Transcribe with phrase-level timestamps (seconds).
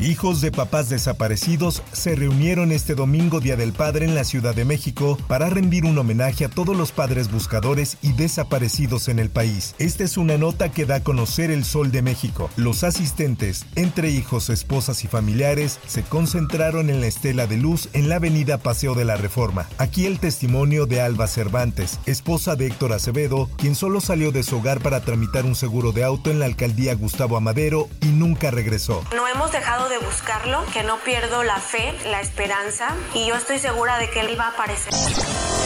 [0.00, 4.64] Hijos de papás desaparecidos se reunieron este domingo Día del Padre en la Ciudad de
[4.64, 9.74] México para rendir un homenaje a todos los padres buscadores y desaparecidos en el país.
[9.80, 12.48] Esta es una nota que da a conocer el Sol de México.
[12.54, 18.08] Los asistentes, entre hijos, esposas y familiares, se concentraron en la estela de luz en
[18.08, 19.66] la avenida Paseo de la Reforma.
[19.78, 24.58] Aquí el testimonio de Alba Cervantes, esposa de Héctor Acevedo, quien solo salió de su
[24.58, 29.02] hogar para tramitar un seguro de auto en la alcaldía Gustavo Amadero y nunca regresó.
[29.12, 33.58] No hemos dejado de buscarlo, que no pierdo la fe, la esperanza y yo estoy
[33.58, 34.92] segura de que él va a aparecer.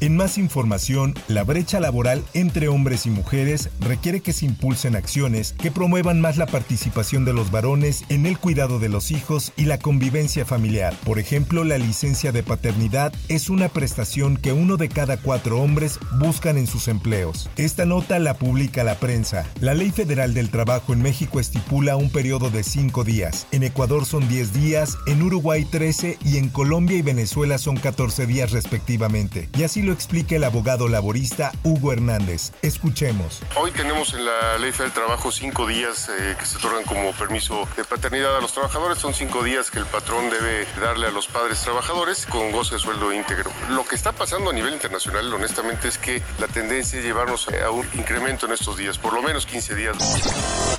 [0.00, 5.54] En más información, la brecha laboral entre hombres y mujeres requiere que se impulsen acciones
[5.54, 9.64] que promuevan más la participación de los varones en el cuidado de los hijos y
[9.64, 10.94] la convivencia familiar.
[11.04, 15.98] Por ejemplo, la licencia de paternidad es una prestación que uno de cada cuatro hombres
[16.18, 17.48] buscan en sus empleos.
[17.56, 19.46] Esta nota la publica la prensa.
[19.60, 23.46] La Ley Federal del Trabajo en México estipula un periodo de cinco días.
[23.50, 28.26] En Ecuador son 10 días, en Uruguay 13 y en Colombia y Venezuela son 14
[28.26, 29.48] días respectivamente.
[29.56, 32.50] Y así lo explica el abogado laborista Hugo Hernández.
[32.60, 33.40] Escuchemos.
[33.56, 37.68] Hoy tenemos en la Ley del Trabajo cinco días eh, que se otorgan como permiso
[37.76, 38.98] de paternidad a los trabajadores.
[38.98, 42.80] Son cinco días que el patrón debe darle a los padres trabajadores con goce de
[42.80, 43.50] sueldo íntegro.
[43.70, 47.70] Lo que está pasando a nivel internacional, honestamente, es que la tendencia es llevarnos a
[47.70, 49.96] un incremento en estos días, por lo menos 15 días.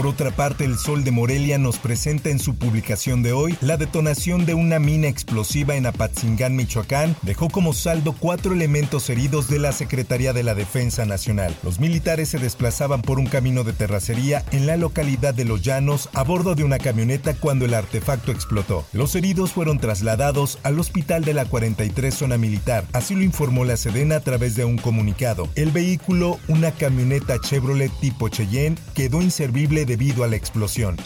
[0.00, 3.76] Por otra parte, el Sol de Morelia nos presenta en su publicación de hoy la
[3.76, 9.58] detonación de una mina explosiva en Apatzingán, Michoacán, dejó como saldo cuatro elementos heridos de
[9.58, 11.54] la Secretaría de la Defensa Nacional.
[11.62, 16.08] Los militares se desplazaban por un camino de terracería en la localidad de Los Llanos
[16.14, 18.86] a bordo de una camioneta cuando el artefacto explotó.
[18.94, 23.76] Los heridos fueron trasladados al hospital de la 43 zona militar, así lo informó la
[23.76, 25.50] Sedena a través de un comunicado.
[25.56, 30.96] El vehículo, una camioneta Chevrolet tipo Cheyenne, quedó inservible debido a la explosión.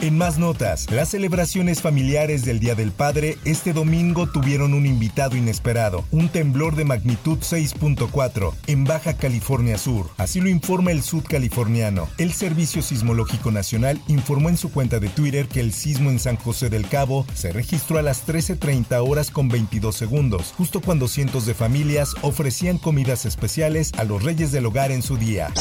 [0.00, 5.36] En más notas, las celebraciones familiares del Día del Padre este domingo tuvieron un invitado
[5.36, 10.10] inesperado, un temblor de magnitud 6.4 en Baja California Sur.
[10.16, 12.08] Así lo informa el sudcaliforniano.
[12.18, 16.34] El Servicio Sismológico Nacional informó en su cuenta de Twitter que el sismo en San
[16.34, 21.46] José del Cabo se registró a las 13.30 horas con 22 segundos, justo cuando cientos
[21.46, 25.52] de familias ofrecían comidas especiales a los reyes del hogar en su día.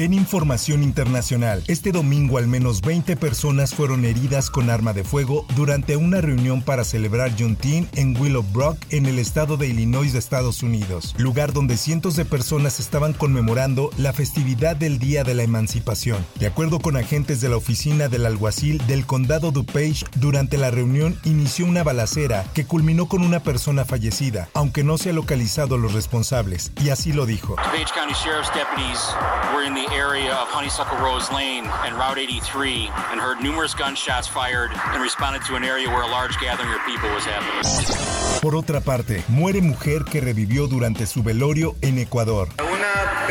[0.00, 5.44] En información internacional, este domingo al menos 20 personas fueron heridas con arma de fuego
[5.54, 11.14] durante una reunión para celebrar Juneteenth en Willowbrook, en el estado de Illinois Estados Unidos,
[11.18, 16.24] lugar donde cientos de personas estaban conmemorando la festividad del Día de la Emancipación.
[16.36, 21.18] De acuerdo con agentes de la oficina del alguacil del condado DuPage, durante la reunión
[21.24, 25.92] inició una balacera que culminó con una persona fallecida, aunque no se ha localizado los
[25.92, 27.56] responsables, y así lo dijo.
[27.56, 29.14] DuPage County Sheriff's deputies
[29.54, 34.28] were in the area of Honeysuckle Rose Lane and Route 83 and heard numerous gunshots
[34.28, 38.40] fired and responded to an area where a large gathering of people was happening.
[38.40, 42.48] Por otra parte, muere mujer que revivió durante su velorio en Ecuador.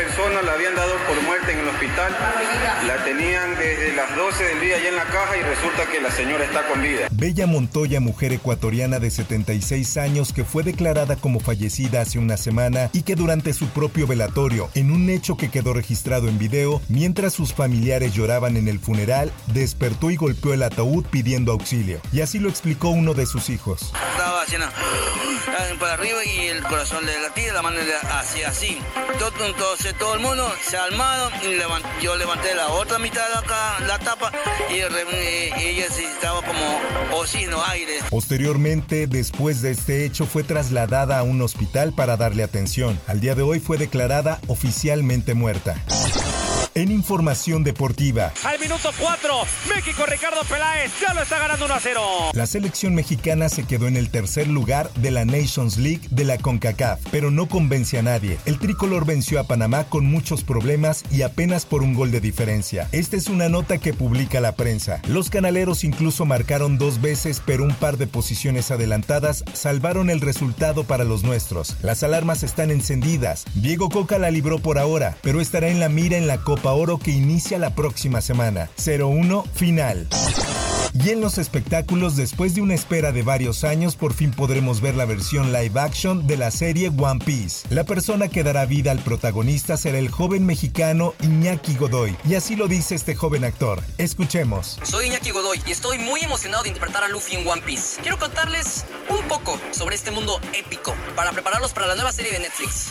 [0.00, 2.10] Persona la habían dado por muerta en el hospital,
[2.86, 6.10] la tenían desde las 12 del día allá en la caja y resulta que la
[6.10, 7.08] señora está con vida.
[7.10, 12.88] Bella Montoya, mujer ecuatoriana de 76 años que fue declarada como fallecida hace una semana
[12.94, 17.34] y que durante su propio velatorio, en un hecho que quedó registrado en video, mientras
[17.34, 22.00] sus familiares lloraban en el funeral, despertó y golpeó el ataúd pidiendo auxilio.
[22.10, 23.92] Y así lo explicó uno de sus hijos.
[24.40, 28.78] Estaba haciendo para arriba y el corazón le latía, la mano le hacía así.
[29.12, 33.38] Entonces todo el mundo se ha armado y levant, yo levanté la otra mitad de
[33.38, 34.32] acá, la tapa
[34.70, 37.98] y, y ella estaba como oxígeno, aire.
[38.08, 42.98] Posteriormente, después de este hecho, fue trasladada a un hospital para darle atención.
[43.06, 45.76] Al día de hoy fue declarada oficialmente muerta.
[46.76, 48.32] En información deportiva.
[48.44, 49.32] Al minuto 4,
[49.74, 52.00] México Ricardo Peláez ya lo está ganando 1 a 0.
[52.32, 56.38] La selección mexicana se quedó en el tercer lugar de la Nations League de la
[56.38, 58.38] CONCACAF, pero no convence a nadie.
[58.46, 62.88] El tricolor venció a Panamá con muchos problemas y apenas por un gol de diferencia.
[62.92, 65.02] Esta es una nota que publica la prensa.
[65.08, 70.84] Los canaleros incluso marcaron dos veces, pero un par de posiciones adelantadas salvaron el resultado
[70.84, 71.76] para los nuestros.
[71.82, 73.44] Las alarmas están encendidas.
[73.54, 76.98] Diego Coca la libró por ahora, pero estará en la mira en la Copa Oro
[76.98, 78.70] que inicia la próxima semana.
[78.76, 80.06] 0-1 final.
[80.92, 84.96] Y en los espectáculos, después de una espera de varios años, por fin podremos ver
[84.96, 87.66] la versión live action de la serie One Piece.
[87.70, 92.56] La persona que dará vida al protagonista será el joven mexicano Iñaki Godoy, y así
[92.56, 93.82] lo dice este joven actor.
[93.98, 94.78] Escuchemos.
[94.82, 98.00] Soy Iñaki Godoy y estoy muy emocionado de interpretar a Luffy en One Piece.
[98.02, 102.40] Quiero contarles un poco sobre este mundo épico para prepararlos para la nueva serie de
[102.40, 102.90] Netflix.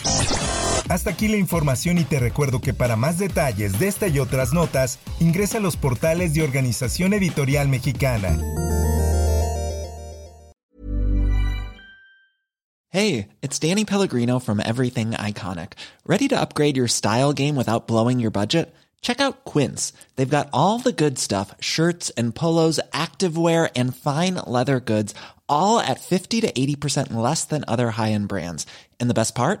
[0.90, 4.52] Hasta aquí la información y te recuerdo que para más detalles de esta y otras
[4.52, 8.36] notas, ingresa a los portales de Organización Editorial Mexicana.
[12.88, 15.74] Hey, it's Danny Pellegrino from Everything Iconic.
[16.04, 18.74] Ready to upgrade your style game without blowing your budget?
[19.00, 19.92] Check out Quince.
[20.16, 25.14] They've got all the good stuff shirts and polos, activewear, and fine leather goods,
[25.48, 28.66] all at 50 to 80% less than other high end brands.
[28.98, 29.60] And the best part?